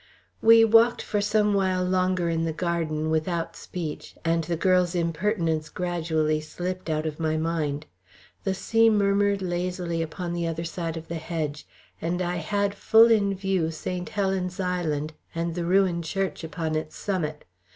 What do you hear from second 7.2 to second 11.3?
mind. The sea murmured lazily upon the other side of the